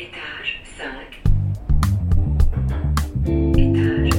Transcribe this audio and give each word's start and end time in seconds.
Étage 0.00 0.62
5. 0.78 0.86
Étage 3.58 4.10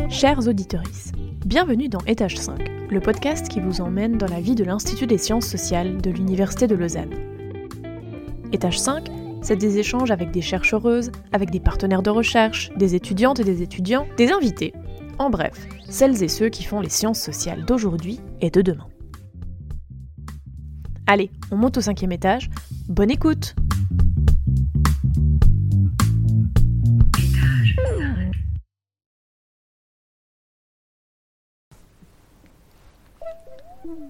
5. 0.00 0.10
Chers 0.10 0.48
auditeurs, 0.48 0.82
bienvenue 1.44 1.88
dans 1.88 2.00
Étage 2.08 2.36
5, 2.36 2.68
le 2.90 2.98
podcast 2.98 3.48
qui 3.48 3.60
vous 3.60 3.80
emmène 3.80 4.18
dans 4.18 4.26
la 4.26 4.40
vie 4.40 4.56
de 4.56 4.64
l'Institut 4.64 5.06
des 5.06 5.18
sciences 5.18 5.46
sociales 5.46 6.02
de 6.02 6.10
l'Université 6.10 6.66
de 6.66 6.74
Lausanne. 6.74 7.14
Étage 8.52 8.80
5, 8.80 9.04
c'est 9.40 9.54
des 9.54 9.78
échanges 9.78 10.10
avec 10.10 10.32
des 10.32 10.42
chercheuses, 10.42 11.12
avec 11.30 11.50
des 11.50 11.60
partenaires 11.60 12.02
de 12.02 12.10
recherche, 12.10 12.72
des 12.76 12.96
étudiantes 12.96 13.38
et 13.38 13.44
des 13.44 13.62
étudiants, 13.62 14.08
des 14.16 14.32
invités. 14.32 14.74
En 15.20 15.30
bref, 15.30 15.68
celles 15.88 16.24
et 16.24 16.28
ceux 16.28 16.48
qui 16.48 16.64
font 16.64 16.80
les 16.80 16.90
sciences 16.90 17.20
sociales 17.20 17.64
d'aujourd'hui 17.64 18.18
et 18.40 18.50
de 18.50 18.62
demain. 18.62 18.88
Allez, 21.08 21.30
on 21.52 21.56
monte 21.56 21.76
au 21.78 21.80
cinquième 21.80 22.10
étage. 22.10 22.50
Bonne 22.88 23.12
écoute 23.12 23.54
Étage 27.16 27.76
5. 27.76 28.32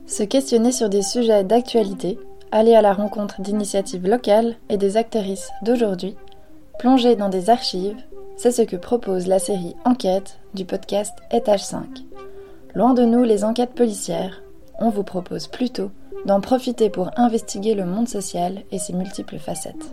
Se 0.06 0.22
questionner 0.22 0.72
sur 0.72 0.88
des 0.88 1.02
sujets 1.02 1.44
d'actualité, 1.44 2.18
aller 2.50 2.74
à 2.74 2.80
la 2.80 2.94
rencontre 2.94 3.42
d'initiatives 3.42 4.06
locales 4.06 4.56
et 4.70 4.78
des 4.78 4.96
actrices 4.96 5.50
d'aujourd'hui, 5.60 6.16
plonger 6.78 7.14
dans 7.14 7.28
des 7.28 7.50
archives, 7.50 7.96
c'est 8.38 8.52
ce 8.52 8.62
que 8.62 8.76
propose 8.76 9.26
la 9.26 9.38
série 9.38 9.76
Enquête 9.84 10.38
du 10.54 10.64
podcast 10.64 11.12
Étage 11.30 11.64
5. 11.64 11.84
Loin 12.74 12.94
de 12.94 13.04
nous 13.04 13.22
les 13.22 13.44
enquêtes 13.44 13.74
policières, 13.74 14.42
on 14.78 14.88
vous 14.88 15.04
propose 15.04 15.46
plutôt 15.46 15.90
d'en 16.26 16.40
profiter 16.40 16.90
pour 16.90 17.10
investiguer 17.16 17.74
le 17.74 17.86
monde 17.86 18.08
social 18.08 18.64
et 18.72 18.78
ses 18.78 18.92
multiples 18.92 19.38
facettes. 19.38 19.92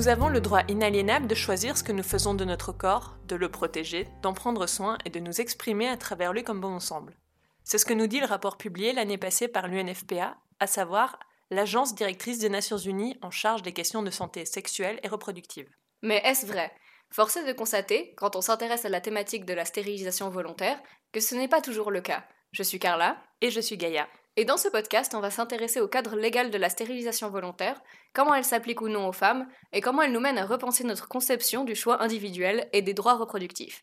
Nous 0.00 0.08
avons 0.08 0.30
le 0.30 0.40
droit 0.40 0.62
inaliénable 0.66 1.26
de 1.26 1.34
choisir 1.34 1.76
ce 1.76 1.82
que 1.82 1.92
nous 1.92 2.02
faisons 2.02 2.32
de 2.32 2.46
notre 2.46 2.72
corps, 2.72 3.18
de 3.26 3.36
le 3.36 3.50
protéger, 3.50 4.08
d'en 4.22 4.32
prendre 4.32 4.66
soin 4.66 4.96
et 5.04 5.10
de 5.10 5.20
nous 5.20 5.42
exprimer 5.42 5.88
à 5.88 5.98
travers 5.98 6.32
lui 6.32 6.42
comme 6.42 6.58
bon 6.58 6.70
nous 6.70 6.80
semble. 6.80 7.18
C'est 7.64 7.76
ce 7.76 7.84
que 7.84 7.92
nous 7.92 8.06
dit 8.06 8.18
le 8.18 8.24
rapport 8.24 8.56
publié 8.56 8.94
l'année 8.94 9.18
passée 9.18 9.46
par 9.46 9.68
l'UNFPA, 9.68 10.38
à 10.58 10.66
savoir 10.66 11.18
l'agence 11.50 11.94
directrice 11.94 12.38
des 12.38 12.48
Nations 12.48 12.78
Unies 12.78 13.18
en 13.20 13.30
charge 13.30 13.60
des 13.60 13.74
questions 13.74 14.02
de 14.02 14.10
santé 14.10 14.46
sexuelle 14.46 14.98
et 15.02 15.08
reproductive. 15.08 15.68
Mais 16.00 16.22
est-ce 16.24 16.46
vrai? 16.46 16.72
Force 17.10 17.36
est 17.36 17.46
de 17.46 17.52
constater, 17.52 18.14
quand 18.16 18.36
on 18.36 18.40
s'intéresse 18.40 18.86
à 18.86 18.88
la 18.88 19.02
thématique 19.02 19.44
de 19.44 19.52
la 19.52 19.66
stérilisation 19.66 20.30
volontaire, 20.30 20.80
que 21.12 21.20
ce 21.20 21.34
n'est 21.34 21.46
pas 21.46 21.60
toujours 21.60 21.90
le 21.90 22.00
cas. 22.00 22.24
Je 22.52 22.62
suis 22.62 22.78
Carla, 22.78 23.22
Et 23.42 23.50
je 23.50 23.60
suis 23.60 23.76
Gaïa. 23.76 24.08
Et 24.36 24.44
dans 24.44 24.56
ce 24.56 24.68
podcast, 24.68 25.14
on 25.14 25.20
va 25.20 25.30
s'intéresser 25.30 25.80
au 25.80 25.88
cadre 25.88 26.16
légal 26.16 26.50
de 26.50 26.58
la 26.58 26.68
stérilisation 26.68 27.28
volontaire, 27.30 27.82
comment 28.12 28.34
elle 28.34 28.44
s'applique 28.44 28.80
ou 28.80 28.88
non 28.88 29.08
aux 29.08 29.12
femmes, 29.12 29.48
et 29.72 29.80
comment 29.80 30.02
elle 30.02 30.12
nous 30.12 30.20
mène 30.20 30.38
à 30.38 30.46
repenser 30.46 30.84
notre 30.84 31.08
conception 31.08 31.64
du 31.64 31.74
choix 31.74 32.02
individuel 32.02 32.68
et 32.72 32.80
des 32.80 32.94
droits 32.94 33.16
reproductifs. 33.16 33.82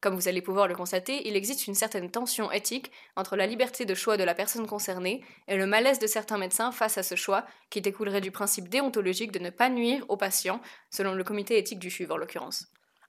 Comme 0.00 0.14
vous 0.14 0.28
allez 0.28 0.42
pouvoir 0.42 0.68
le 0.68 0.74
constater, 0.74 1.26
il 1.26 1.36
existe 1.36 1.66
une 1.66 1.74
certaine 1.74 2.10
tension 2.10 2.52
éthique 2.52 2.92
entre 3.16 3.34
la 3.36 3.46
liberté 3.46 3.86
de 3.86 3.94
choix 3.94 4.16
de 4.16 4.24
la 4.24 4.34
personne 4.34 4.66
concernée 4.66 5.24
et 5.48 5.56
le 5.56 5.66
malaise 5.66 5.98
de 5.98 6.06
certains 6.06 6.36
médecins 6.36 6.72
face 6.72 6.98
à 6.98 7.02
ce 7.02 7.14
choix, 7.14 7.46
qui 7.70 7.80
découlerait 7.80 8.20
du 8.20 8.30
principe 8.30 8.68
déontologique 8.68 9.32
de 9.32 9.38
ne 9.38 9.50
pas 9.50 9.70
nuire 9.70 10.04
aux 10.08 10.16
patients, 10.16 10.60
selon 10.90 11.14
le 11.14 11.24
comité 11.24 11.56
éthique 11.58 11.78
du 11.78 11.90
FUV 11.90 12.12
en 12.12 12.18
l'occurrence. 12.18 12.66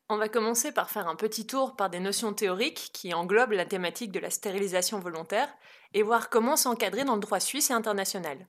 On 0.10 0.16
va 0.16 0.30
commencer 0.30 0.72
par 0.72 0.90
faire 0.90 1.10
un 1.10 1.18
petit 1.18 1.46
tour 1.46 1.76
par 1.76 1.90
des 1.90 2.00
notions 2.00 2.34
théoriques 2.34 2.92
qui 2.94 3.14
englobent 3.14 3.52
la 3.52 3.66
thématique 3.66 4.14
de 4.14 4.22
la 4.22 4.30
stérilisation 4.30 5.00
volontaire 5.00 5.50
et 5.94 6.02
voir 6.02 6.30
comment 6.30 6.56
s'encadrer 6.56 7.04
dans 7.04 7.16
le 7.16 7.20
droit 7.20 7.42
suisse 7.42 7.72
et 7.72 7.74
international. 7.74 8.48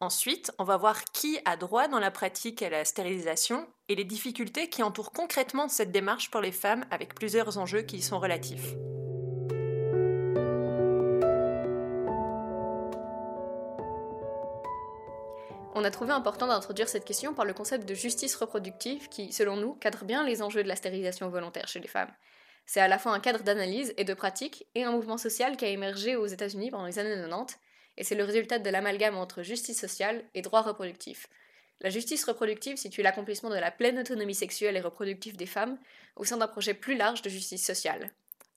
Ensuite, 0.00 0.52
on 0.58 0.64
va 0.64 0.76
voir 0.76 1.04
qui 1.04 1.38
a 1.44 1.56
droit 1.56 1.86
dans 1.86 2.00
la 2.00 2.10
pratique 2.10 2.62
à 2.62 2.70
la 2.70 2.84
stérilisation 2.84 3.68
et 3.88 3.94
les 3.94 4.04
difficultés 4.04 4.68
qui 4.68 4.82
entourent 4.82 5.12
concrètement 5.12 5.68
cette 5.68 5.92
démarche 5.92 6.32
pour 6.32 6.40
les 6.40 6.52
femmes 6.52 6.84
avec 6.90 7.14
plusieurs 7.14 7.58
enjeux 7.58 7.82
qui 7.82 7.98
y 7.98 8.02
sont 8.02 8.18
relatifs. 8.18 8.74
On 15.78 15.84
a 15.84 15.92
trouvé 15.92 16.10
important 16.10 16.48
d'introduire 16.48 16.88
cette 16.88 17.04
question 17.04 17.34
par 17.34 17.44
le 17.44 17.54
concept 17.54 17.88
de 17.88 17.94
justice 17.94 18.34
reproductive 18.34 19.08
qui, 19.10 19.32
selon 19.32 19.56
nous, 19.56 19.74
cadre 19.74 20.04
bien 20.04 20.24
les 20.24 20.42
enjeux 20.42 20.64
de 20.64 20.68
la 20.68 20.74
stérilisation 20.74 21.28
volontaire 21.28 21.68
chez 21.68 21.78
les 21.78 21.86
femmes. 21.86 22.10
C'est 22.66 22.80
à 22.80 22.88
la 22.88 22.98
fois 22.98 23.12
un 23.12 23.20
cadre 23.20 23.44
d'analyse 23.44 23.94
et 23.96 24.02
de 24.02 24.12
pratique 24.12 24.66
et 24.74 24.82
un 24.82 24.90
mouvement 24.90 25.18
social 25.18 25.56
qui 25.56 25.66
a 25.66 25.68
émergé 25.68 26.16
aux 26.16 26.26
États-Unis 26.26 26.72
pendant 26.72 26.86
les 26.86 26.98
années 26.98 27.14
90, 27.14 27.56
et 27.96 28.02
c'est 28.02 28.16
le 28.16 28.24
résultat 28.24 28.58
de 28.58 28.68
l'amalgame 28.70 29.16
entre 29.16 29.44
justice 29.44 29.78
sociale 29.78 30.24
et 30.34 30.42
droit 30.42 30.62
reproductif. 30.62 31.28
La 31.80 31.90
justice 31.90 32.24
reproductive 32.24 32.76
situe 32.76 33.02
l'accomplissement 33.02 33.50
de 33.50 33.54
la 33.54 33.70
pleine 33.70 34.00
autonomie 34.00 34.34
sexuelle 34.34 34.76
et 34.76 34.80
reproductive 34.80 35.36
des 35.36 35.46
femmes 35.46 35.78
au 36.16 36.24
sein 36.24 36.38
d'un 36.38 36.48
projet 36.48 36.74
plus 36.74 36.96
large 36.96 37.22
de 37.22 37.28
justice 37.28 37.64
sociale. 37.64 38.10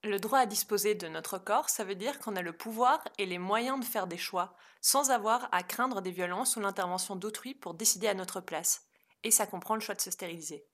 Le 0.04 0.18
droit 0.18 0.40
à 0.40 0.46
disposer 0.48 0.96
de 0.96 1.08
notre 1.08 1.38
corps, 1.38 1.70
ça 1.70 1.84
veut 1.84 1.94
dire 1.94 2.18
qu'on 2.18 2.36
a 2.36 2.42
le 2.42 2.54
pouvoir 2.54 3.04
et 3.20 3.28
les 3.28 3.38
moyens 3.38 3.80
de 3.80 3.86
faire 3.86 4.08
des 4.08 4.18
choix, 4.18 4.56
sans 4.82 5.12
avoir 5.12 5.48
à 5.52 5.62
craindre 5.62 6.02
des 6.02 6.10
violences 6.10 6.56
ou 6.56 6.60
l'intervention 6.60 7.16
d'autrui 7.16 7.54
pour 7.54 7.76
décider 7.76 8.08
à 8.08 8.16
notre 8.16 8.42
place. 8.42 8.88
Et 9.24 9.30
ça 9.30 9.46
comprend 9.46 9.76
le 9.76 9.82
choix 9.82 9.94
de 9.94 10.02
se 10.02 10.10
stériliser. 10.10 10.66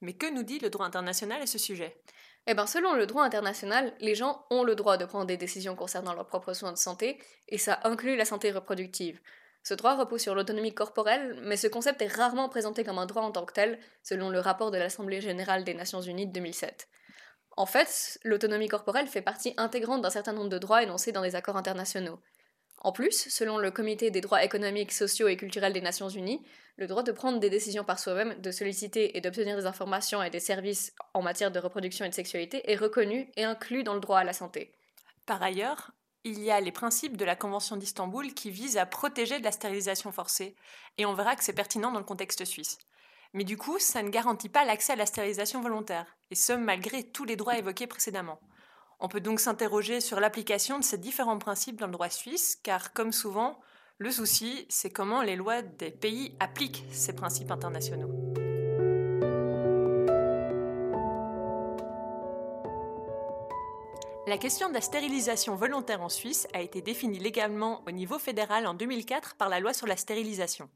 Mais 0.00 0.14
que 0.14 0.28
nous 0.28 0.42
dit 0.42 0.58
le 0.58 0.68
droit 0.68 0.84
international 0.84 1.40
à 1.40 1.46
ce 1.46 1.58
sujet? 1.58 2.02
Eh 2.48 2.54
bien, 2.54 2.66
selon 2.66 2.94
le 2.94 3.06
droit 3.06 3.22
international, 3.22 3.94
les 4.00 4.16
gens 4.16 4.44
ont 4.50 4.64
le 4.64 4.74
droit 4.74 4.96
de 4.96 5.04
prendre 5.04 5.26
des 5.26 5.36
décisions 5.36 5.76
concernant 5.76 6.12
leurs 6.12 6.26
propres 6.26 6.52
soins 6.52 6.72
de 6.72 6.76
santé, 6.76 7.22
et 7.46 7.58
ça 7.58 7.78
inclut 7.84 8.16
la 8.16 8.24
santé 8.24 8.50
reproductive. 8.50 9.20
Ce 9.62 9.74
droit 9.74 9.94
repose 9.94 10.22
sur 10.22 10.34
l'autonomie 10.34 10.74
corporelle, 10.74 11.38
mais 11.44 11.56
ce 11.56 11.68
concept 11.68 12.02
est 12.02 12.12
rarement 12.12 12.48
présenté 12.48 12.82
comme 12.82 12.98
un 12.98 13.06
droit 13.06 13.22
en 13.22 13.30
tant 13.30 13.46
que 13.46 13.52
tel, 13.52 13.78
selon 14.02 14.28
le 14.28 14.40
rapport 14.40 14.72
de 14.72 14.78
l'Assemblée 14.78 15.20
générale 15.20 15.62
des 15.62 15.74
Nations 15.74 16.00
unies 16.00 16.26
de 16.26 16.32
2007. 16.32 16.88
En 17.56 17.66
fait, 17.66 18.18
l'autonomie 18.24 18.68
corporelle 18.68 19.08
fait 19.08 19.22
partie 19.22 19.54
intégrante 19.56 20.02
d'un 20.02 20.10
certain 20.10 20.32
nombre 20.32 20.48
de 20.48 20.58
droits 20.58 20.82
énoncés 20.82 21.12
dans 21.12 21.22
des 21.22 21.34
accords 21.34 21.56
internationaux. 21.56 22.18
En 22.78 22.92
plus, 22.92 23.28
selon 23.28 23.58
le 23.58 23.70
Comité 23.70 24.10
des 24.10 24.20
droits 24.20 24.42
économiques, 24.42 24.92
sociaux 24.92 25.28
et 25.28 25.36
culturels 25.36 25.72
des 25.72 25.80
Nations 25.80 26.08
Unies, 26.08 26.42
le 26.76 26.86
droit 26.86 27.02
de 27.02 27.12
prendre 27.12 27.38
des 27.38 27.50
décisions 27.50 27.84
par 27.84 27.98
soi-même, 27.98 28.40
de 28.40 28.50
solliciter 28.50 29.16
et 29.16 29.20
d'obtenir 29.20 29.56
des 29.56 29.66
informations 29.66 30.22
et 30.22 30.30
des 30.30 30.40
services 30.40 30.92
en 31.14 31.22
matière 31.22 31.52
de 31.52 31.60
reproduction 31.60 32.04
et 32.04 32.08
de 32.08 32.14
sexualité 32.14 32.70
est 32.70 32.76
reconnu 32.76 33.30
et 33.36 33.44
inclus 33.44 33.84
dans 33.84 33.94
le 33.94 34.00
droit 34.00 34.18
à 34.18 34.24
la 34.24 34.32
santé. 34.32 34.72
Par 35.26 35.42
ailleurs, 35.42 35.92
il 36.24 36.40
y 36.40 36.50
a 36.50 36.60
les 36.60 36.72
principes 36.72 37.16
de 37.16 37.24
la 37.24 37.36
Convention 37.36 37.76
d'Istanbul 37.76 38.34
qui 38.34 38.50
visent 38.50 38.78
à 38.78 38.86
protéger 38.86 39.38
de 39.38 39.44
la 39.44 39.52
stérilisation 39.52 40.10
forcée, 40.10 40.56
et 40.98 41.06
on 41.06 41.14
verra 41.14 41.36
que 41.36 41.44
c'est 41.44 41.52
pertinent 41.52 41.92
dans 41.92 41.98
le 41.98 42.04
contexte 42.04 42.44
suisse. 42.44 42.78
Mais 43.34 43.44
du 43.44 43.56
coup, 43.56 43.78
ça 43.78 44.02
ne 44.02 44.10
garantit 44.10 44.50
pas 44.50 44.64
l'accès 44.64 44.92
à 44.92 44.96
la 44.96 45.06
stérilisation 45.06 45.62
volontaire, 45.62 46.06
et 46.30 46.34
ce 46.34 46.52
malgré 46.52 47.02
tous 47.02 47.24
les 47.24 47.36
droits 47.36 47.56
évoqués 47.56 47.86
précédemment. 47.86 48.40
On 49.00 49.08
peut 49.08 49.20
donc 49.20 49.40
s'interroger 49.40 50.00
sur 50.00 50.20
l'application 50.20 50.78
de 50.78 50.84
ces 50.84 50.98
différents 50.98 51.38
principes 51.38 51.80
dans 51.80 51.86
le 51.86 51.92
droit 51.92 52.10
suisse, 52.10 52.56
car 52.62 52.92
comme 52.92 53.10
souvent, 53.10 53.58
le 53.98 54.10
souci, 54.10 54.66
c'est 54.68 54.90
comment 54.90 55.22
les 55.22 55.36
lois 55.36 55.62
des 55.62 55.90
pays 55.90 56.36
appliquent 56.40 56.84
ces 56.92 57.14
principes 57.14 57.50
internationaux. 57.50 58.10
La 64.26 64.38
question 64.38 64.68
de 64.68 64.74
la 64.74 64.80
stérilisation 64.80 65.56
volontaire 65.56 66.00
en 66.00 66.08
Suisse 66.08 66.46
a 66.54 66.60
été 66.60 66.80
définie 66.80 67.18
légalement 67.18 67.82
au 67.86 67.90
niveau 67.90 68.18
fédéral 68.18 68.66
en 68.66 68.74
2004 68.74 69.34
par 69.34 69.48
la 69.48 69.58
loi 69.58 69.72
sur 69.72 69.86
la 69.86 69.96
stérilisation. 69.96 70.70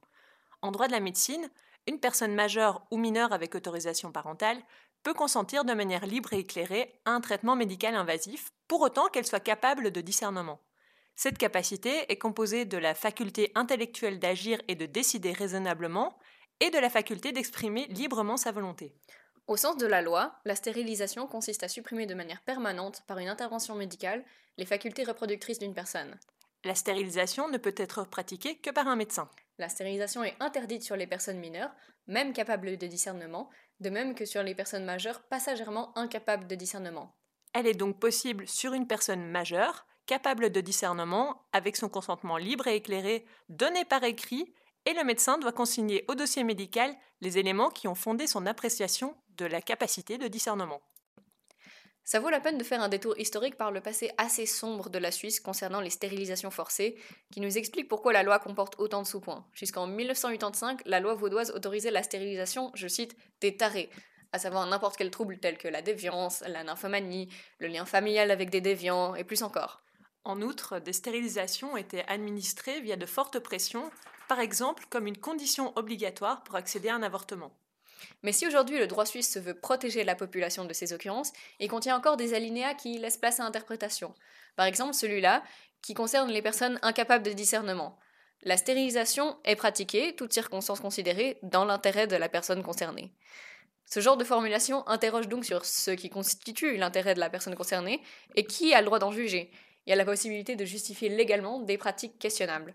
En 0.62 0.73
droit 0.73 0.88
de 0.88 0.93
la 0.93 1.00
médecine, 1.00 1.49
une 1.87 2.00
personne 2.00 2.35
majeure 2.35 2.87
ou 2.91 2.99
mineure 2.99 3.33
avec 3.33 3.55
autorisation 3.55 4.12
parentale 4.12 4.61
peut 5.03 5.15
consentir 5.15 5.65
de 5.65 5.73
manière 5.73 6.06
libre 6.06 6.33
et 6.33 6.41
éclairée 6.41 7.00
à 7.05 7.12
un 7.12 7.21
traitement 7.21 7.56
médical 7.56 7.94
invasif, 7.94 8.50
pour 8.67 8.81
autant 8.81 9.06
qu'elle 9.06 9.27
soit 9.27 9.41
capable 9.41 9.93
de 9.93 10.00
discernement. 10.00 10.61
Cette 11.15 11.38
capacité 11.38 12.11
est 12.11 12.19
composée 12.19 12.65
de 12.65 12.77
la 12.77 12.94
faculté 12.94 13.53
intellectuelle 13.55 14.19
d'agir 14.19 14.61
et 14.69 14.75
de 14.75 14.87
décider 14.87 15.33
raisonnablement, 15.33 16.19
et 16.61 16.71
de 16.71 16.79
la 16.79 16.91
faculté 16.91 17.33
d'exprimer 17.33 17.87
librement 17.89 18.37
sa 18.37 18.50
volonté. 18.50 18.94
Au 19.47 19.56
sens 19.56 19.77
de 19.77 19.87
la 19.87 20.03
loi, 20.03 20.41
la 20.44 20.56
stérilisation 20.56 21.27
consiste 21.27 21.62
à 21.62 21.69
supprimer 21.69 22.06
de 22.06 22.15
manière 22.15 22.43
permanente, 22.43 23.03
par 23.06 23.19
une 23.19 23.29
intervention 23.29 23.77
médicale, 23.77 24.25
les 24.59 24.67
facultés 24.67 25.05
reproductrices 25.05 25.61
d'une 25.61 25.75
personne. 25.75 26.19
La 26.65 26.75
stérilisation 26.75 27.49
ne 27.49 27.59
peut 27.59 27.75
être 27.77 28.05
pratiquée 28.05 28.56
que 28.56 28.71
par 28.71 28.89
un 28.89 28.97
médecin. 28.97 29.31
La 29.58 29.69
stérilisation 29.69 30.23
est 30.23 30.37
interdite 30.41 30.82
sur 30.82 30.97
les 30.97 31.06
personnes 31.06 31.38
mineures, 31.38 31.75
même 32.06 32.32
capables 32.32 32.76
de 32.76 32.87
discernement, 32.87 33.49
de 33.81 33.91
même 33.91 34.14
que 34.14 34.25
sur 34.25 34.43
les 34.43 34.55
personnes 34.55 34.85
majeures 34.85 35.23
passagèrement 35.23 35.97
incapables 35.97 36.47
de 36.47 36.55
discernement. 36.55 37.17
Elle 37.53 37.67
est 37.67 37.75
donc 37.75 37.99
possible 37.99 38.47
sur 38.47 38.75
une 38.75 38.87
personne 38.87 39.25
majeure, 39.31 39.87
capable 40.05 40.50
de 40.50 40.61
discernement, 40.61 41.47
avec 41.53 41.76
son 41.76 41.88
consentement 41.88 42.37
libre 42.37 42.67
et 42.67 42.76
éclairé, 42.76 43.25
donné 43.49 43.85
par 43.85 44.05
écrit, 44.05 44.55
et 44.85 44.94
le 44.94 45.05
médecin 45.05 45.38
doit 45.38 45.53
consigner 45.53 46.05
au 46.08 46.14
dossier 46.14 46.44
médical 46.44 46.94
les 47.20 47.38
éléments 47.38 47.70
qui 47.70 47.88
ont 47.88 47.94
fondé 47.94 48.26
son 48.26 48.47
appréciation 48.47 49.17
de 49.37 49.47
la 49.47 49.61
capacité 49.61 50.19
de 50.19 50.29
discernement. 50.29 50.81
Ça 52.06 52.20
vaut 52.20 52.31
la 52.31 52.38
peine 52.38 52.56
de 52.56 52.62
faire 52.62 52.81
un 52.81 52.88
détour 52.88 53.19
historique 53.19 53.56
par 53.56 53.73
le 53.73 53.81
passé 53.81 54.12
assez 54.17 54.47
sombre 54.47 54.91
de 54.91 54.99
la 54.99 55.11
Suisse 55.11 55.41
concernant 55.41 55.81
les 55.81 55.91
stérilisations 55.91 56.53
forcées, 56.53 56.97
qui 57.32 57.41
nous 57.41 57.58
explique 57.58 57.88
pourquoi 57.88 58.12
la 58.12 58.23
loi 58.23 58.38
comporte 58.38 58.79
autant 58.79 59.03
de 59.03 59.08
sous-points. 59.08 59.44
Jusqu'en 59.53 59.88
1985, 59.88 60.82
la 60.87 61.00
loi 61.00 61.14
vaudoise 61.14 61.50
autorisait 61.50 61.91
la 61.91 62.05
stérilisation, 62.05 62.70
je 62.75 62.87
cite, 62.87 63.17
des 63.41 63.56
tarés, 63.56 63.91
à 64.31 64.38
savoir 64.38 64.64
n'importe 64.69 64.97
quel 64.97 65.11
trouble 65.11 65.38
tel 65.38 65.58
que 65.58 65.67
la 65.67 65.82
déviance, 65.82 66.44
la 66.47 66.62
nymphomanie, 66.62 67.29
le 67.58 67.67
lien 67.67 67.85
familial 67.85 68.31
avec 68.31 68.50
des 68.50 68.61
déviants, 68.61 69.17
et 69.17 69.25
plus 69.25 69.43
encore. 69.43 69.82
En 70.23 70.43
outre, 70.43 70.79
des 70.79 70.93
stérilisations 70.93 71.76
étaient 71.76 72.05
administrées 72.06 72.81
via 72.82 72.94
de 72.94 73.06
fortes 73.06 73.41
pressions, 73.41 73.91
par 74.29 74.38
exemple 74.38 74.87
comme 74.91 75.08
une 75.08 75.19
condition 75.19 75.76
obligatoire 75.76 76.44
pour 76.44 76.55
accéder 76.55 76.88
à 76.88 76.94
un 76.94 77.03
avortement. 77.03 77.50
Mais 78.22 78.32
si 78.32 78.46
aujourd'hui 78.46 78.78
le 78.78 78.87
droit 78.87 79.06
suisse 79.06 79.32
se 79.32 79.38
veut 79.38 79.58
protéger 79.58 80.04
la 80.04 80.14
population 80.14 80.64
de 80.64 80.72
ces 80.72 80.93
occurrences, 80.93 81.32
il 81.60 81.69
contient 81.69 81.96
encore 81.96 82.16
des 82.16 82.34
alinéas 82.34 82.75
qui 82.75 82.98
laissent 82.98 83.16
place 83.16 83.40
à 83.40 83.44
interprétation. 83.44 84.14
Par 84.56 84.66
exemple 84.66 84.94
celui-là, 84.94 85.43
qui 85.82 85.94
concerne 85.94 86.31
les 86.31 86.43
personnes 86.43 86.78
incapables 86.82 87.25
de 87.25 87.32
discernement. 87.32 87.98
La 88.43 88.56
stérilisation 88.56 89.38
est 89.44 89.56
pratiquée, 89.56 90.14
toutes 90.14 90.32
circonstances 90.32 90.81
considérées, 90.81 91.38
dans 91.43 91.64
l'intérêt 91.64 92.06
de 92.06 92.16
la 92.16 92.28
personne 92.28 92.62
concernée. 92.62 93.12
Ce 93.87 94.00
genre 94.00 94.16
de 94.16 94.25
formulation 94.25 94.87
interroge 94.88 95.28
donc 95.28 95.44
sur 95.44 95.64
ce 95.64 95.93
qui 95.93 96.10
constitue 96.10 96.76
l'intérêt 96.76 97.14
de 97.14 97.20
la 97.20 97.31
personne 97.31 97.54
concernée 97.54 98.02
et 98.34 98.44
qui 98.44 98.75
a 98.75 98.81
le 98.81 98.87
droit 98.87 98.98
d'en 98.98 99.12
juger. 99.12 99.50
Il 99.87 99.90
y 99.90 99.93
a 99.93 99.96
la 99.96 100.04
possibilité 100.04 100.56
de 100.56 100.64
justifier 100.64 101.08
légalement 101.08 101.60
des 101.60 101.78
pratiques 101.78 102.19
questionnables. 102.19 102.75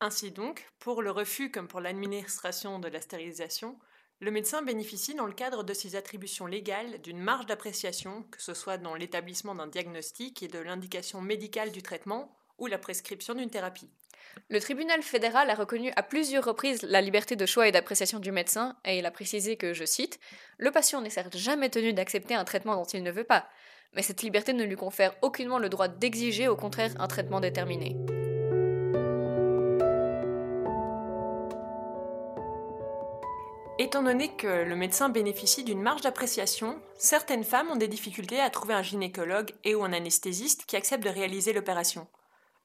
Ainsi 0.00 0.30
donc, 0.30 0.66
pour 0.78 1.02
le 1.02 1.10
refus 1.10 1.50
comme 1.50 1.68
pour 1.68 1.80
l'administration 1.80 2.78
de 2.78 2.88
la 2.88 3.00
stérilisation, 3.00 3.78
le 4.20 4.30
médecin 4.30 4.62
bénéficie 4.62 5.14
dans 5.14 5.26
le 5.26 5.32
cadre 5.32 5.64
de 5.64 5.72
ses 5.72 5.96
attributions 5.96 6.46
légales 6.46 7.00
d'une 7.00 7.18
marge 7.18 7.46
d'appréciation, 7.46 8.24
que 8.30 8.42
ce 8.42 8.52
soit 8.52 8.76
dans 8.76 8.94
l'établissement 8.94 9.54
d'un 9.54 9.66
diagnostic 9.66 10.42
et 10.42 10.48
de 10.48 10.58
l'indication 10.58 11.22
médicale 11.22 11.72
du 11.72 11.82
traitement 11.82 12.36
ou 12.58 12.66
la 12.66 12.76
prescription 12.76 13.34
d'une 13.34 13.48
thérapie. 13.48 13.88
Le 14.50 14.60
tribunal 14.60 15.02
fédéral 15.02 15.48
a 15.48 15.54
reconnu 15.54 15.90
à 15.96 16.02
plusieurs 16.02 16.44
reprises 16.44 16.82
la 16.82 17.00
liberté 17.00 17.34
de 17.34 17.46
choix 17.46 17.66
et 17.66 17.72
d'appréciation 17.72 18.18
du 18.18 18.30
médecin, 18.30 18.76
et 18.84 18.98
il 18.98 19.06
a 19.06 19.10
précisé 19.10 19.56
que, 19.56 19.72
je 19.72 19.86
cite, 19.86 20.20
Le 20.58 20.70
patient 20.70 21.00
n'est 21.00 21.10
certes 21.10 21.38
jamais 21.38 21.70
tenu 21.70 21.94
d'accepter 21.94 22.34
un 22.34 22.44
traitement 22.44 22.76
dont 22.76 22.84
il 22.84 23.02
ne 23.02 23.10
veut 23.10 23.24
pas, 23.24 23.48
mais 23.94 24.02
cette 24.02 24.22
liberté 24.22 24.52
ne 24.52 24.64
lui 24.64 24.76
confère 24.76 25.14
aucunement 25.22 25.58
le 25.58 25.70
droit 25.70 25.88
d'exiger 25.88 26.46
au 26.46 26.56
contraire 26.56 26.92
un 27.00 27.08
traitement 27.08 27.40
déterminé. 27.40 27.96
Étant 33.82 34.02
donné 34.02 34.28
que 34.36 34.46
le 34.46 34.76
médecin 34.76 35.08
bénéficie 35.08 35.64
d'une 35.64 35.80
marge 35.80 36.02
d'appréciation, 36.02 36.78
certaines 36.98 37.44
femmes 37.44 37.70
ont 37.70 37.76
des 37.76 37.88
difficultés 37.88 38.38
à 38.38 38.50
trouver 38.50 38.74
un 38.74 38.82
gynécologue 38.82 39.54
et 39.64 39.74
ou 39.74 39.82
un 39.82 39.94
anesthésiste 39.94 40.66
qui 40.66 40.76
accepte 40.76 41.02
de 41.02 41.08
réaliser 41.08 41.54
l'opération. 41.54 42.06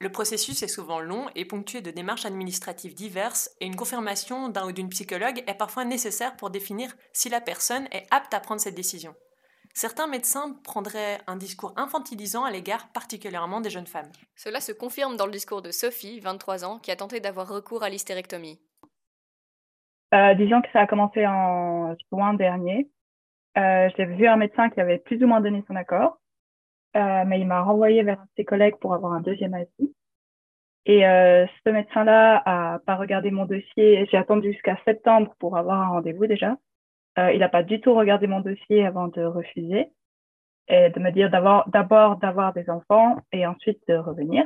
Le 0.01 0.12
processus 0.12 0.62
est 0.62 0.67
souvent 0.67 1.00
long 1.00 1.27
et 1.33 1.45
ponctué 1.45 1.79
de 1.79 1.89
démarches 1.89 2.25
administratives 2.25 2.95
diverses 2.95 3.50
et 3.62 3.65
une 3.65 3.77
confirmation 3.77 4.50
d'un 4.50 4.67
ou 4.67 4.73
d'une 4.73 4.89
psychologue 4.89 5.41
est 5.47 5.53
parfois 5.53 5.85
nécessaire 5.85 6.35
pour 6.35 6.50
définir 6.50 6.94
si 7.13 7.29
la 7.29 7.39
personne 7.39 7.88
est 7.94 8.07
apte 8.12 8.33
à 8.33 8.41
prendre 8.41 8.59
cette 8.59 8.75
décision. 8.75 9.15
Certains 9.73 10.07
médecins 10.07 10.59
prendraient 10.65 11.21
un 11.27 11.38
discours 11.38 11.71
infantilisant 11.77 12.44
à 12.44 12.51
l'égard 12.51 12.89
particulièrement 12.89 13.62
des 13.62 13.69
jeunes 13.69 13.88
femmes. 13.88 14.12
Cela 14.35 14.59
se 14.59 14.73
confirme 14.73 15.15
dans 15.15 15.27
le 15.27 15.31
discours 15.31 15.62
de 15.62 15.71
Sophie, 15.71 16.19
23 16.19 16.65
ans, 16.65 16.77
qui 16.77 16.91
a 16.91 16.97
tenté 16.97 17.21
d'avoir 17.21 17.47
recours 17.47 17.83
à 17.83 17.89
l'hystérectomie. 17.89 18.59
Euh, 20.13 20.33
disons 20.35 20.61
que 20.61 20.69
ça 20.71 20.81
a 20.81 20.87
commencé 20.87 21.25
en 21.25 21.95
juin 22.11 22.33
dernier. 22.33 22.89
Euh, 23.57 23.89
J'ai 23.97 24.05
vu 24.05 24.27
un 24.27 24.37
médecin 24.37 24.69
qui 24.69 24.79
avait 24.79 24.99
plus 24.99 25.23
ou 25.23 25.27
moins 25.27 25.41
donné 25.41 25.63
son 25.67 25.75
accord, 25.75 26.19
euh, 26.95 27.23
mais 27.25 27.39
il 27.39 27.47
m'a 27.47 27.61
renvoyé 27.61 28.03
vers 28.03 28.23
ses 28.35 28.45
collègues 28.45 28.77
pour 28.79 28.93
avoir 28.93 29.13
un 29.13 29.21
deuxième 29.21 29.53
avis. 29.53 29.93
Et 30.85 31.05
euh, 31.07 31.47
ce 31.65 31.69
médecin-là 31.71 32.43
a 32.45 32.79
pas 32.79 32.95
regardé 32.95 33.31
mon 33.31 33.45
dossier. 33.45 34.07
J'ai 34.11 34.17
attendu 34.17 34.51
jusqu'à 34.53 34.77
septembre 34.85 35.33
pour 35.39 35.57
avoir 35.57 35.81
un 35.81 35.87
rendez-vous 35.87 36.27
déjà. 36.27 36.57
Euh, 37.17 37.31
il 37.31 37.39
n'a 37.39 37.49
pas 37.49 37.63
du 37.63 37.81
tout 37.81 37.93
regardé 37.95 38.27
mon 38.27 38.41
dossier 38.41 38.85
avant 38.85 39.07
de 39.07 39.23
refuser 39.23 39.87
et 40.67 40.89
de 40.89 40.99
me 40.99 41.11
dire 41.11 41.29
d'abord 41.29 42.17
d'avoir 42.17 42.53
des 42.53 42.69
enfants 42.69 43.17
et 43.31 43.45
ensuite 43.47 43.81
de 43.87 43.95
revenir. 43.95 44.45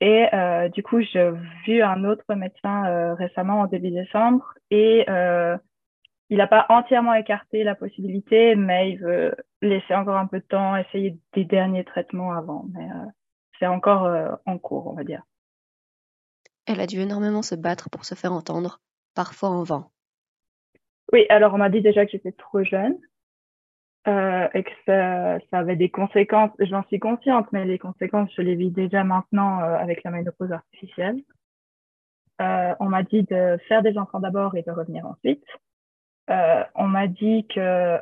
Et 0.00 0.26
euh, 0.32 0.68
du 0.68 0.82
coup, 0.82 1.00
j'ai 1.00 1.30
vu 1.66 1.82
un 1.82 2.04
autre 2.04 2.34
médecin 2.34 2.86
euh, 2.86 3.14
récemment 3.14 3.60
en 3.60 3.66
début 3.66 3.90
décembre 3.90 4.54
et 4.70 5.04
euh, 5.08 5.56
il 6.30 6.38
n'a 6.38 6.46
pas 6.46 6.66
entièrement 6.68 7.14
écarté 7.14 7.64
la 7.64 7.74
possibilité, 7.74 8.54
mais 8.54 8.92
il 8.92 8.98
veut 8.98 9.34
laisser 9.62 9.94
encore 9.94 10.16
un 10.16 10.26
peu 10.26 10.38
de 10.38 10.44
temps, 10.44 10.76
essayer 10.76 11.18
des 11.32 11.44
derniers 11.44 11.84
traitements 11.84 12.32
avant. 12.32 12.66
Mais 12.74 12.86
c'est 13.58 13.66
encore 13.66 14.36
en 14.44 14.58
cours, 14.58 14.88
on 14.88 14.92
va 14.92 15.04
dire. 15.04 15.22
Elle 16.66 16.80
a 16.80 16.86
dû 16.86 17.00
énormément 17.00 17.40
se 17.40 17.54
battre 17.54 17.88
pour 17.88 18.04
se 18.04 18.14
faire 18.14 18.34
entendre, 18.34 18.78
parfois 19.14 19.48
en 19.48 19.62
vain. 19.62 19.88
Oui, 21.14 21.24
alors 21.30 21.54
on 21.54 21.58
m'a 21.58 21.70
dit 21.70 21.80
déjà 21.80 22.04
que 22.04 22.12
j'étais 22.12 22.32
trop 22.32 22.62
jeune 22.62 22.98
euh, 24.08 24.48
et 24.54 24.62
que 24.62 24.70
ça, 24.86 25.38
avait 25.52 25.76
des 25.76 25.90
conséquences. 25.90 26.50
J'en 26.60 26.82
suis 26.84 26.98
consciente, 26.98 27.46
mais 27.52 27.66
les 27.66 27.78
conséquences, 27.78 28.30
je 28.34 28.40
les 28.40 28.54
vis 28.54 28.70
déjà 28.70 29.04
maintenant 29.04 29.60
euh, 29.60 29.76
avec 29.76 30.02
la 30.02 30.10
ménopause 30.10 30.50
artificielle. 30.50 31.18
Euh, 32.40 32.74
on 32.80 32.86
m'a 32.86 33.02
dit 33.02 33.24
de 33.24 33.58
faire 33.68 33.82
des 33.82 33.98
enfants 33.98 34.20
d'abord 34.20 34.56
et 34.56 34.62
de 34.62 34.70
revenir 34.70 35.04
ensuite. 35.06 35.44
On 36.74 36.86
m'a 36.86 37.06
dit 37.06 37.46
que 37.48 37.98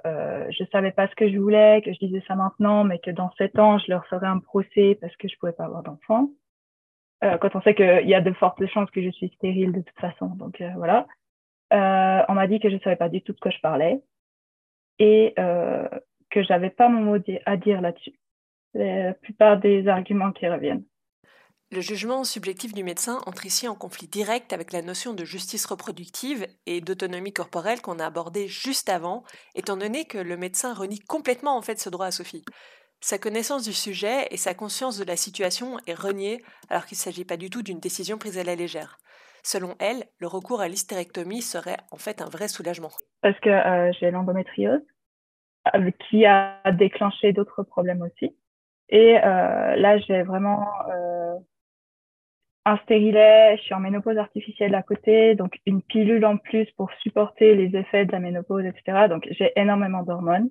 je 0.50 0.64
savais 0.72 0.90
pas 0.90 1.06
ce 1.08 1.14
que 1.14 1.30
je 1.30 1.38
voulais, 1.38 1.80
que 1.82 1.92
je 1.92 1.98
disais 1.98 2.22
ça 2.26 2.34
maintenant, 2.34 2.82
mais 2.82 2.98
que 2.98 3.12
dans 3.12 3.30
sept 3.38 3.56
ans, 3.58 3.78
je 3.78 3.88
leur 3.88 4.04
ferais 4.06 4.26
un 4.26 4.40
procès 4.40 4.98
parce 5.00 5.14
que 5.16 5.28
je 5.28 5.36
pouvais 5.38 5.52
pas 5.52 5.64
avoir 5.64 5.84
d'enfants. 5.84 6.30
Quand 7.22 7.54
on 7.54 7.62
sait 7.62 7.76
qu'il 7.76 8.08
y 8.08 8.14
a 8.14 8.20
de 8.20 8.32
fortes 8.32 8.66
chances 8.66 8.90
que 8.90 9.00
je 9.00 9.10
suis 9.10 9.28
stérile 9.28 9.72
de 9.72 9.80
toute 9.80 9.98
façon, 10.00 10.26
donc 10.26 10.60
voilà. 10.74 11.06
On 11.70 12.34
m'a 12.34 12.48
dit 12.48 12.58
que 12.58 12.68
je 12.68 12.78
savais 12.78 12.96
pas 12.96 13.08
du 13.08 13.22
tout 13.22 13.32
de 13.32 13.38
quoi 13.38 13.52
je 13.52 13.60
parlais 13.60 14.02
et 14.98 15.34
euh, 15.38 15.88
que 16.30 16.42
j'avais 16.42 16.70
pas 16.70 16.88
mon 16.88 17.02
mot 17.02 17.22
à 17.44 17.56
dire 17.56 17.80
là-dessus. 17.80 18.18
La 18.74 19.14
plupart 19.14 19.58
des 19.58 19.88
arguments 19.88 20.32
qui 20.32 20.46
reviennent. 20.48 20.84
Le 21.72 21.80
jugement 21.80 22.22
subjectif 22.22 22.72
du 22.72 22.84
médecin 22.84 23.20
entre 23.26 23.44
ici 23.44 23.66
en 23.66 23.74
conflit 23.74 24.06
direct 24.06 24.52
avec 24.52 24.72
la 24.72 24.82
notion 24.82 25.14
de 25.14 25.24
justice 25.24 25.66
reproductive 25.66 26.46
et 26.66 26.80
d'autonomie 26.80 27.32
corporelle 27.32 27.80
qu'on 27.80 27.98
a 27.98 28.06
abordée 28.06 28.46
juste 28.46 28.88
avant, 28.88 29.24
étant 29.56 29.76
donné 29.76 30.04
que 30.04 30.18
le 30.18 30.36
médecin 30.36 30.74
renie 30.74 31.00
complètement 31.00 31.56
en 31.56 31.62
fait 31.62 31.80
ce 31.80 31.90
droit 31.90 32.06
à 32.06 32.12
Sophie. 32.12 32.44
Sa 33.00 33.18
connaissance 33.18 33.64
du 33.64 33.72
sujet 33.72 34.28
et 34.30 34.36
sa 34.36 34.54
conscience 34.54 34.96
de 34.96 35.04
la 35.04 35.16
situation 35.16 35.76
est 35.88 35.94
reniée 35.94 36.42
alors 36.70 36.86
qu'il 36.86 36.96
ne 36.96 37.00
s'agit 37.00 37.24
pas 37.24 37.36
du 37.36 37.50
tout 37.50 37.62
d'une 37.62 37.80
décision 37.80 38.16
prise 38.16 38.38
à 38.38 38.44
la 38.44 38.54
légère. 38.54 38.98
Selon 39.46 39.76
elle, 39.78 40.02
le 40.18 40.26
recours 40.26 40.60
à 40.60 40.66
l'hystérectomie 40.66 41.40
serait 41.40 41.76
en 41.92 41.98
fait 41.98 42.20
un 42.20 42.28
vrai 42.28 42.48
soulagement. 42.48 42.90
Parce 43.22 43.38
que 43.38 43.48
euh, 43.48 43.92
j'ai 43.92 44.10
l'endométriose 44.10 44.82
euh, 45.72 45.90
qui 46.00 46.26
a 46.26 46.60
déclenché 46.72 47.32
d'autres 47.32 47.62
problèmes 47.62 48.02
aussi. 48.02 48.34
Et 48.88 49.16
euh, 49.16 49.76
là, 49.76 49.98
j'ai 49.98 50.24
vraiment 50.24 50.66
un 52.64 52.76
stérilet, 52.78 53.56
je 53.58 53.62
suis 53.62 53.74
en 53.74 53.78
ménopause 53.78 54.18
artificielle 54.18 54.74
à 54.74 54.82
côté, 54.82 55.36
donc 55.36 55.60
une 55.64 55.80
pilule 55.80 56.26
en 56.26 56.38
plus 56.38 56.68
pour 56.72 56.90
supporter 57.00 57.54
les 57.54 57.78
effets 57.78 58.04
de 58.04 58.10
la 58.10 58.18
ménopause, 58.18 58.64
etc. 58.64 59.06
Donc 59.08 59.28
j'ai 59.30 59.52
énormément 59.54 60.02
d'hormones 60.02 60.50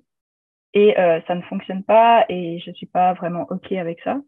et 0.72 0.94
ça 1.26 1.34
ne 1.34 1.42
fonctionne 1.42 1.84
pas 1.84 2.24
et 2.30 2.60
je 2.60 2.70
suis 2.70 2.86
pas 2.86 3.12
vraiment 3.12 3.46
ok 3.50 3.72
avec 3.72 4.00
ça. 4.00 4.22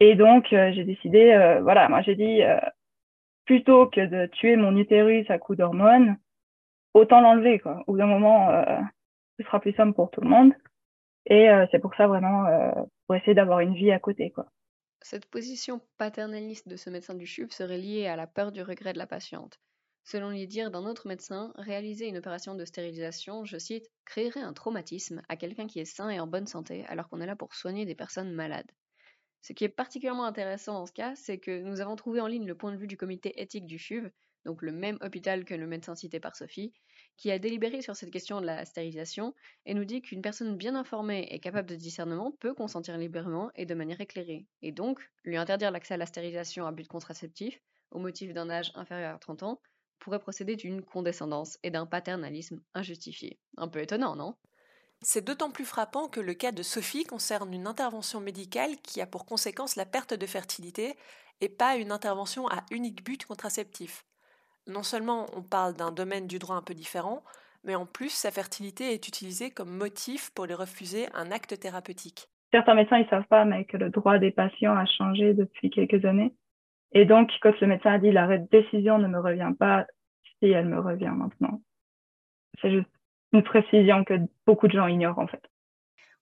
Et 0.00 0.14
donc 0.14 0.46
j'ai 0.48 0.84
décidé, 0.84 1.58
voilà, 1.62 1.90
moi 1.90 2.00
j'ai 2.00 2.14
dit 2.14 2.40
plutôt 3.44 3.86
que 3.86 4.06
de 4.06 4.26
tuer 4.26 4.56
mon 4.56 4.76
utérus 4.76 5.28
à 5.30 5.38
coups 5.38 5.58
d'hormones, 5.58 6.16
autant 6.94 7.20
l'enlever 7.20 7.58
quoi. 7.58 7.82
Au 7.86 7.92
bout 7.92 7.98
d'un 7.98 8.06
moment, 8.06 8.50
euh, 8.50 8.80
ce 9.38 9.44
sera 9.44 9.60
plus 9.60 9.74
simple 9.74 9.94
pour 9.94 10.10
tout 10.10 10.20
le 10.20 10.28
monde. 10.28 10.52
Et 11.26 11.48
euh, 11.50 11.66
c'est 11.70 11.78
pour 11.78 11.94
ça 11.94 12.06
vraiment 12.06 12.46
euh, 12.46 12.72
pour 13.06 13.16
essayer 13.16 13.34
d'avoir 13.34 13.60
une 13.60 13.74
vie 13.74 13.92
à 13.92 13.98
côté 13.98 14.30
quoi. 14.30 14.46
Cette 15.00 15.26
position 15.26 15.80
paternaliste 15.98 16.68
de 16.68 16.76
ce 16.76 16.88
médecin 16.88 17.14
du 17.14 17.26
CHUV 17.26 17.50
serait 17.50 17.78
liée 17.78 18.06
à 18.06 18.14
la 18.16 18.28
peur 18.28 18.52
du 18.52 18.62
regret 18.62 18.92
de 18.92 18.98
la 18.98 19.06
patiente. 19.06 19.58
Selon 20.04 20.30
les 20.30 20.46
dires 20.46 20.70
d'un 20.70 20.84
autre 20.84 21.06
médecin, 21.06 21.52
réaliser 21.56 22.08
une 22.08 22.18
opération 22.18 22.54
de 22.54 22.64
stérilisation, 22.64 23.44
je 23.44 23.56
cite, 23.56 23.88
créerait 24.04 24.42
un 24.42 24.52
traumatisme 24.52 25.22
à 25.28 25.36
quelqu'un 25.36 25.66
qui 25.66 25.78
est 25.80 25.84
sain 25.84 26.08
et 26.08 26.20
en 26.20 26.26
bonne 26.26 26.46
santé 26.46 26.84
alors 26.88 27.08
qu'on 27.08 27.20
est 27.20 27.26
là 27.26 27.36
pour 27.36 27.54
soigner 27.54 27.84
des 27.84 27.94
personnes 27.94 28.32
malades. 28.32 28.70
Ce 29.42 29.52
qui 29.52 29.64
est 29.64 29.68
particulièrement 29.68 30.24
intéressant 30.24 30.74
dans 30.74 30.86
ce 30.86 30.92
cas, 30.92 31.14
c'est 31.16 31.38
que 31.38 31.62
nous 31.62 31.80
avons 31.80 31.96
trouvé 31.96 32.20
en 32.20 32.28
ligne 32.28 32.46
le 32.46 32.56
point 32.56 32.72
de 32.72 32.76
vue 32.76 32.86
du 32.86 32.96
comité 32.96 33.40
éthique 33.42 33.66
du 33.66 33.76
CHUV, 33.76 34.10
donc 34.44 34.62
le 34.62 34.72
même 34.72 34.98
hôpital 35.00 35.44
que 35.44 35.54
le 35.54 35.66
médecin 35.66 35.96
cité 35.96 36.20
par 36.20 36.36
Sophie, 36.36 36.72
qui 37.16 37.30
a 37.30 37.38
délibéré 37.38 37.82
sur 37.82 37.96
cette 37.96 38.12
question 38.12 38.40
de 38.40 38.46
la 38.46 38.64
stérilisation 38.64 39.34
et 39.66 39.74
nous 39.74 39.84
dit 39.84 40.00
qu'une 40.00 40.22
personne 40.22 40.56
bien 40.56 40.74
informée 40.76 41.26
et 41.30 41.40
capable 41.40 41.68
de 41.68 41.74
discernement 41.74 42.32
peut 42.40 42.54
consentir 42.54 42.96
librement 42.96 43.50
et 43.56 43.66
de 43.66 43.74
manière 43.74 44.00
éclairée, 44.00 44.46
et 44.62 44.72
donc 44.72 45.00
lui 45.24 45.36
interdire 45.36 45.72
l'accès 45.72 45.94
à 45.94 45.98
la 45.98 46.06
stérilisation 46.06 46.66
à 46.66 46.72
but 46.72 46.86
contraceptif 46.86 47.60
au 47.90 47.98
motif 47.98 48.32
d'un 48.32 48.48
âge 48.48 48.72
inférieur 48.76 49.16
à 49.16 49.18
30 49.18 49.42
ans 49.42 49.60
pourrait 49.98 50.18
procéder 50.18 50.56
d'une 50.56 50.82
condescendance 50.82 51.58
et 51.62 51.70
d'un 51.70 51.86
paternalisme 51.86 52.60
injustifié. 52.74 53.38
Un 53.56 53.68
peu 53.68 53.80
étonnant, 53.80 54.16
non? 54.16 54.34
C'est 55.04 55.26
d'autant 55.26 55.50
plus 55.50 55.64
frappant 55.64 56.06
que 56.08 56.20
le 56.20 56.32
cas 56.32 56.52
de 56.52 56.62
Sophie 56.62 57.04
concerne 57.04 57.52
une 57.52 57.66
intervention 57.66 58.20
médicale 58.20 58.76
qui 58.84 59.00
a 59.00 59.06
pour 59.06 59.26
conséquence 59.26 59.74
la 59.74 59.84
perte 59.84 60.14
de 60.14 60.26
fertilité 60.26 60.94
et 61.40 61.48
pas 61.48 61.76
une 61.76 61.90
intervention 61.90 62.46
à 62.46 62.62
unique 62.70 63.04
but 63.04 63.26
contraceptif. 63.26 64.04
Non 64.68 64.84
seulement 64.84 65.26
on 65.36 65.42
parle 65.42 65.74
d'un 65.74 65.90
domaine 65.90 66.28
du 66.28 66.38
droit 66.38 66.54
un 66.54 66.62
peu 66.62 66.72
différent, 66.72 67.24
mais 67.64 67.74
en 67.74 67.84
plus 67.84 68.10
sa 68.10 68.30
fertilité 68.30 68.92
est 68.92 69.08
utilisée 69.08 69.50
comme 69.50 69.76
motif 69.76 70.30
pour 70.36 70.46
lui 70.46 70.54
refuser 70.54 71.06
un 71.14 71.32
acte 71.32 71.58
thérapeutique. 71.58 72.28
Certains 72.52 72.74
médecins 72.74 73.00
ne 73.00 73.08
savent 73.08 73.26
pas, 73.26 73.44
mais 73.44 73.64
que 73.64 73.78
le 73.78 73.90
droit 73.90 74.18
des 74.18 74.30
patients 74.30 74.76
a 74.76 74.86
changé 74.86 75.34
depuis 75.34 75.70
quelques 75.70 76.04
années. 76.04 76.32
Et 76.92 77.06
donc, 77.06 77.32
quand 77.40 77.58
le 77.60 77.66
médecin 77.66 77.94
a 77.94 77.98
dit 77.98 78.12
la 78.12 78.38
décision 78.38 78.98
ne 78.98 79.08
me 79.08 79.18
revient 79.18 79.52
pas, 79.58 79.86
si 80.38 80.50
elle 80.50 80.66
me 80.66 80.78
revient 80.78 81.12
maintenant. 81.12 81.60
C'est 82.60 82.70
juste 82.70 82.88
une 83.32 83.42
précision 83.42 84.04
que 84.04 84.14
beaucoup 84.46 84.68
de 84.68 84.72
gens 84.72 84.86
ignorent 84.86 85.18
en 85.18 85.26
fait. 85.26 85.42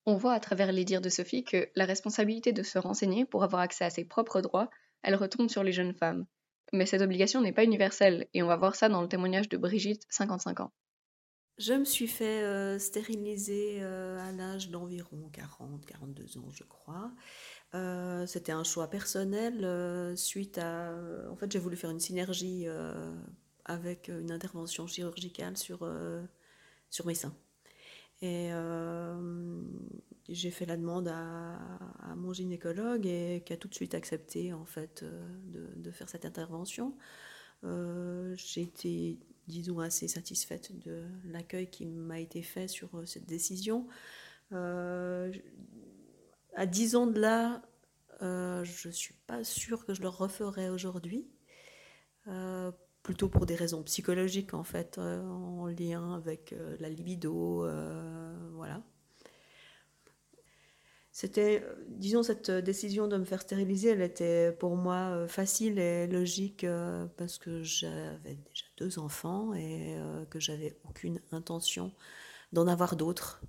On 0.07 0.17
voit 0.17 0.33
à 0.33 0.41
travers 0.41 0.73
les 0.73 0.85
dires 0.85 1.03
de 1.03 1.09
Sophie 1.09 1.45
que 1.45 1.69
la 1.77 1.85
responsabilité 1.85 2.53
de 2.53 2.63
se 2.63 2.79
renseigner 2.79 3.25
pour 3.25 3.45
avoir 3.45 3.63
accès 3.63 3.85
à 3.85 3.91
ses 3.91 4.05
propres 4.05 4.41
droits, 4.41 4.71
elle 5.03 5.15
retombe 5.15 5.51
sur 5.51 5.63
les 5.63 5.73
jeunes 5.73 5.95
femmes. 5.95 6.27
Mais 6.73 6.87
cette 6.87 7.03
obligation 7.03 7.41
n'est 7.41 7.53
pas 7.53 7.65
universelle, 7.65 8.27
et 8.33 8.43
on 8.43 8.47
va 8.47 8.57
voir 8.57 8.77
ça 8.77 8.89
dans 8.89 9.03
le 9.03 9.09
témoignage 9.09 9.49
de 9.49 9.57
Brigitte, 9.57 10.07
55 10.09 10.61
ans. 10.61 10.73
Je 11.59 11.75
me 11.75 11.85
suis 11.85 12.07
fait 12.07 12.43
euh, 12.43 12.79
stériliser 12.79 13.81
euh, 13.83 14.19
à 14.19 14.33
l'âge 14.33 14.71
d'environ 14.71 15.29
40, 15.31 15.85
42 15.85 16.39
ans, 16.39 16.49
je 16.51 16.65
crois. 16.65 17.13
Euh, 17.75 18.25
c'était 18.25 18.53
un 18.53 18.65
choix 18.65 18.89
personnel 18.89 20.17
suite 20.17 20.57
à... 20.57 20.95
En 21.31 21.37
fait, 21.37 21.53
j'ai 21.53 21.59
voulu 21.59 21.77
faire 21.77 21.91
une 21.91 22.01
synergie 22.01 22.67
avec 23.67 24.09
une 24.09 24.33
intervention 24.33 24.87
chirurgicale 24.87 25.59
sur, 25.59 25.87
sur 26.91 27.07
mes 27.07 27.15
seins. 27.15 27.35
Et 28.23 28.51
j'ai 30.29 30.51
fait 30.51 30.67
la 30.67 30.77
demande 30.77 31.09
à, 31.09 31.59
mon 32.17 32.33
gynécologue 32.33 33.07
et 33.07 33.43
qui 33.47 33.53
a 33.53 33.57
tout 33.57 33.69
de 33.69 33.75
suite 33.75 33.95
accepté 33.95 34.53
en 34.53 34.67
fait 34.67 35.05
de, 35.05 35.71
de 35.77 35.91
faire 35.91 36.09
cette 36.09 36.27
intervention. 36.27 36.95
j'ai 37.63 38.63
été 38.63 39.19
disons, 39.51 39.81
assez 39.81 40.09
satisfaite 40.09 40.79
de 40.79 41.05
l'accueil 41.25 41.69
qui 41.69 41.85
m'a 41.87 42.21
été 42.21 42.43
fait 42.43 42.69
sur 42.69 42.95
euh, 42.97 43.05
cette 43.05 43.27
décision. 43.27 43.87
Euh, 44.53 45.33
à 46.55 46.67
10 46.67 46.97
ans 46.97 47.07
de 47.07 47.21
là, 47.21 47.63
euh, 48.23 48.65
je 48.65 48.89
ne 48.89 48.93
suis 48.93 49.15
pas 49.27 49.45
sûre 49.45 49.85
que 49.85 49.95
je 49.95 50.03
le 50.03 50.09
referais 50.09 50.71
aujourd'hui, 50.71 51.27
plutôt 53.11 53.29
pour 53.29 53.45
des 53.45 53.57
raisons 53.57 53.83
psychologiques 53.83 54.55
en 54.55 54.63
fait, 54.63 54.99
en 54.99 55.67
lien 55.67 56.15
avec 56.15 56.55
la 56.79 56.89
libido, 56.89 57.67
voilà. 58.55 58.83
C'était, 61.21 61.63
disons, 61.89 62.23
cette 62.23 62.51
décision 62.51 63.09
de 63.09 63.19
me 63.19 63.27
faire 63.27 63.43
stériliser, 63.43 63.91
elle 63.91 64.01
était 64.01 64.53
pour 64.53 64.77
moi 64.77 65.11
euh, 65.11 65.29
facile 65.29 65.79
et 65.79 66.07
logique 66.07 66.65
euh, 66.65 67.07
parce 67.19 67.37
que 67.37 67.63
j'avais 67.63 68.37
déjà 68.37 68.65
deux 68.79 68.99
enfants 68.99 69.53
et 69.53 69.97
euh, 69.99 70.25
que 70.27 70.39
j'avais 70.39 70.79
aucune 70.89 71.21
intention 71.33 71.93
d'en 72.53 72.67
avoir 72.69 72.97
d'autres. 72.97 73.43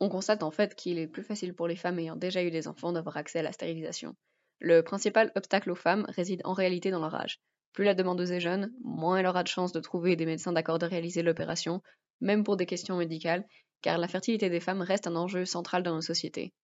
On 0.00 0.08
constate 0.08 0.42
en 0.42 0.50
fait 0.50 0.74
qu'il 0.74 0.98
est 0.98 1.08
plus 1.08 1.24
facile 1.24 1.52
pour 1.52 1.66
les 1.66 1.76
femmes 1.76 1.98
ayant 1.98 2.16
déjà 2.16 2.42
eu 2.42 2.50
des 2.50 2.68
enfants 2.68 2.92
d'avoir 2.92 3.16
accès 3.16 3.40
à 3.40 3.42
la 3.42 3.52
stérilisation. 3.52 4.14
Le 4.60 4.82
principal 4.82 5.32
obstacle 5.34 5.72
aux 5.72 5.74
femmes 5.74 6.06
réside 6.08 6.42
en 6.44 6.52
réalité 6.52 6.90
dans 6.90 7.00
leur 7.00 7.14
âge. 7.16 7.38
Plus 7.74 7.84
la 7.84 7.94
demandeuse 7.94 8.32
est 8.32 8.40
jeune, 8.40 8.72
moins 8.82 9.18
elle 9.18 9.26
aura 9.26 9.42
de 9.42 9.48
chances 9.48 9.72
de 9.72 9.80
trouver 9.80 10.16
des 10.16 10.24
médecins 10.24 10.52
d'accord 10.52 10.78
de 10.78 10.86
réaliser 10.86 11.22
l'opération, 11.22 11.82
même 12.22 12.42
pour 12.42 12.56
des 12.56 12.64
questions 12.64 12.96
médicales, 12.96 13.46
car 13.82 13.98
la 13.98 14.08
fertilité 14.08 14.48
des 14.48 14.60
femmes 14.60 14.80
reste 14.80 15.06
un 15.06 15.16
enjeu 15.16 15.44
central 15.44 15.82
dans 15.82 15.94
nos 15.94 16.00
sociétés. 16.00 16.54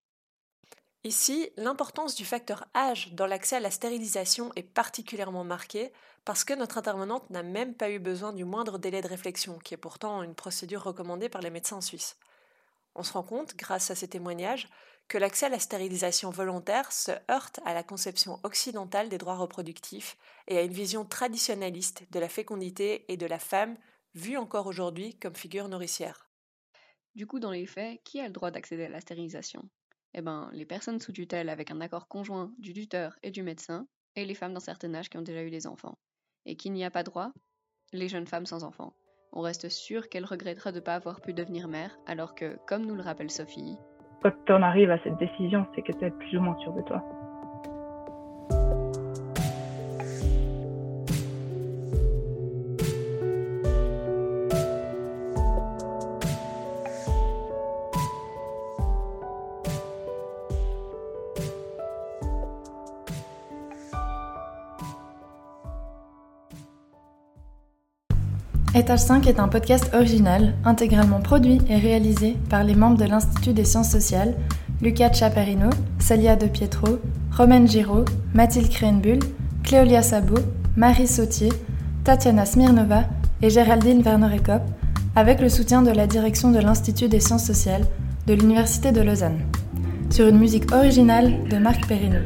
Ici, 1.03 1.51
l'importance 1.57 2.15
du 2.15 2.25
facteur 2.25 2.67
âge 2.75 3.13
dans 3.13 3.27
l'accès 3.27 3.57
à 3.57 3.61
la 3.61 3.71
stérilisation 3.71 4.53
est 4.55 4.63
particulièrement 4.63 5.45
marquée 5.45 5.93
parce 6.25 6.45
que 6.45 6.53
notre 6.55 6.79
intervenante 6.79 7.29
n'a 7.31 7.43
même 7.43 7.75
pas 7.75 7.91
eu 7.91 7.99
besoin 7.99 8.33
du 8.33 8.45
moindre 8.45 8.79
délai 8.79 9.01
de 9.01 9.09
réflexion, 9.09 9.59
qui 9.59 9.75
est 9.75 9.79
pourtant 9.79 10.23
une 10.23 10.35
procédure 10.35 10.83
recommandée 10.83 11.29
par 11.29 11.41
les 11.41 11.51
médecins 11.51 11.81
suisses. 11.81 12.19
On 12.95 13.03
se 13.03 13.15
rend 13.15 13.23
compte, 13.23 13.57
grâce 13.57 13.91
à 13.91 13.95
ces 13.95 14.09
témoignages, 14.09 14.69
que 15.11 15.19
l'accès 15.19 15.47
à 15.47 15.49
la 15.49 15.59
stérilisation 15.59 16.31
volontaire 16.31 16.93
se 16.93 17.11
heurte 17.29 17.59
à 17.65 17.75
la 17.75 17.83
conception 17.83 18.39
occidentale 18.45 19.09
des 19.09 19.19
droits 19.19 19.37
reproductifs 19.37 20.17
et 20.47 20.57
à 20.57 20.63
une 20.63 20.73
vision 20.73 21.05
traditionnaliste 21.05 22.05
de 22.13 22.21
la 22.21 22.29
fécondité 22.29 23.13
et 23.13 23.17
de 23.17 23.27
la 23.27 23.41
femme, 23.41 23.77
vue 24.15 24.37
encore 24.37 24.69
aujourd'hui 24.69 25.19
comme 25.19 25.35
figure 25.35 25.69
nourricière. 25.69 26.31
Du 27.17 27.27
coup, 27.27 27.41
dans 27.41 27.51
les 27.51 27.67
faits, 27.67 28.01
qui 28.05 28.21
a 28.21 28.27
le 28.29 28.33
droit 28.33 28.53
d'accéder 28.53 28.85
à 28.85 28.89
la 28.89 29.01
stérilisation? 29.01 29.69
Eh 30.15 30.23
bien, 30.23 30.49
les 30.53 30.65
personnes 30.65 31.01
sous 31.01 31.13
tutelle 31.13 31.49
avec 31.49 31.73
un 31.73 31.81
accord 31.81 32.07
conjoint 32.07 32.53
du 32.59 32.73
tuteur 32.73 33.19
et 33.25 33.33
du 33.33 33.43
médecin, 33.43 33.89
et 34.15 34.25
les 34.25 34.37
femmes 34.37 34.55
d'un 34.55 34.61
certain 34.61 34.95
âge 34.95 35.11
qui 35.11 35.19
ont 35.19 35.23
déjà 35.23 35.43
eu 35.43 35.51
des 35.51 35.67
enfants. 35.67 35.99
Et 36.47 36.57
qui 36.57 36.71
n'y 36.71 36.85
a 36.85 36.91
pas 36.91 37.03
droit? 37.03 37.33
Les 37.93 38.09
jeunes 38.09 38.29
femmes 38.29 38.47
sans 38.47 38.63
enfants. 38.63 38.95
On 39.33 39.41
reste 39.41 39.71
sûr 39.71 40.09
qu'elle 40.09 40.25
regrettera 40.25 40.71
de 40.71 40.79
ne 40.79 40.85
pas 40.85 40.95
avoir 40.95 41.21
pu 41.21 41.35
devenir 41.35 41.67
mère, 41.67 41.99
alors 42.07 42.37
que, 42.37 42.57
comme 42.69 42.87
nous 42.87 42.95
le 42.95 43.03
rappelle 43.03 43.31
Sophie, 43.31 43.77
quand 44.23 44.33
on 44.51 44.63
arrive 44.63 44.91
à 44.91 44.99
cette 44.99 45.17
décision, 45.19 45.67
c'est 45.75 45.83
que 45.83 45.93
tu 45.93 46.05
es 46.05 46.11
plus 46.11 46.39
ou 46.39 46.41
moins 46.41 46.57
sûr 46.59 46.73
de 46.73 46.83
toi. 46.83 47.03
Étage 68.91 69.03
5 69.03 69.29
est 69.29 69.39
un 69.39 69.47
podcast 69.47 69.89
original, 69.95 70.55
intégralement 70.65 71.21
produit 71.21 71.61
et 71.69 71.77
réalisé 71.77 72.37
par 72.49 72.65
les 72.65 72.75
membres 72.75 72.97
de 72.97 73.05
l'Institut 73.05 73.53
des 73.53 73.65
sciences 73.65 73.89
sociales, 73.89 74.35
Lucas 74.83 75.13
Chaperino, 75.13 75.71
Celia 76.01 76.35
De 76.35 76.49
Pietro, 76.49 76.99
Romaine 77.31 77.69
Giraud, 77.69 78.05
Mathilde 78.35 78.69
Krenbull, 78.69 79.21
Cléolia 79.63 80.03
Sabot, 80.03 80.41
Marie 80.77 81.07
Sautier, 81.07 81.51
Tatiana 82.03 82.45
Smirnova 82.45 83.05
et 83.43 83.49
Géraldine 83.49 84.03
Werner-Ekop, 84.03 84.63
avec 85.15 85.41
le 85.41 85.51
soutien 85.51 85.83
de 85.83 85.93
la 85.93 86.09
direction 86.09 86.51
de 86.51 86.59
l'Institut 86.59 87.07
des 87.07 87.21
sciences 87.21 87.47
sociales 87.47 87.87
de 88.27 88.35
l'Université 88.35 88.91
de 88.91 89.03
Lausanne, 89.03 89.39
sur 90.11 90.27
une 90.27 90.41
musique 90.41 90.73
originale 90.73 91.45
de 91.49 91.59
Marc 91.59 91.87
Perrino. 91.87 92.19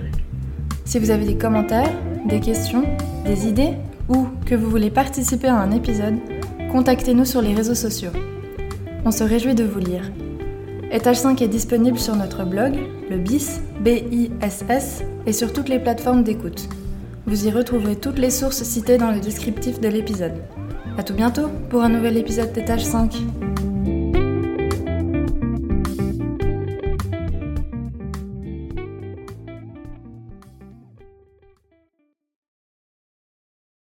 Si 0.87 0.99
vous 0.99 1.11
avez 1.11 1.27
des 1.27 1.37
commentaires, 1.37 1.93
des 2.27 2.41
questions, 2.41 2.85
des 3.27 3.49
idées 3.49 3.75
ou 4.09 4.29
que 4.47 4.55
vous 4.55 4.71
voulez 4.71 4.91
participer 4.91 5.49
à 5.49 5.57
un 5.57 5.71
épisode, 5.71 6.15
contactez-nous 6.75 7.25
sur 7.25 7.41
les 7.41 7.55
réseaux 7.55 7.77
sociaux. 7.77 8.11
On 9.05 9.13
se 9.13 9.23
réjouit 9.23 9.55
de 9.55 9.63
vous 9.63 9.79
lire. 9.79 10.11
Étage 10.91 11.19
5 11.19 11.41
est 11.41 11.47
disponible 11.47 12.01
sur 12.01 12.17
notre 12.17 12.45
blog, 12.45 12.73
le 13.09 13.17
BIS, 13.17 13.61
B-I-S-S, 13.79 15.05
et 15.25 15.33
sur 15.33 15.53
toutes 15.53 15.69
les 15.69 15.79
plateformes 15.79 16.25
d'écoute. 16.25 16.69
Vous 17.29 17.47
y 17.47 17.51
retrouverez 17.53 17.95
toutes 17.95 18.19
les 18.19 18.31
sources 18.31 18.65
citées 18.65 18.99
dans 18.99 19.13
le 19.13 19.21
descriptif 19.21 19.81
de 19.81 19.87
l'épisode. 19.87 20.35
A 20.99 21.05
tout 21.05 21.15
bientôt 21.15 21.49
pour 21.71 21.85
un 21.85 21.91
nouvel 21.91 22.17
épisode 22.17 22.53
d'Étage 22.53 22.85
5. 22.85 23.15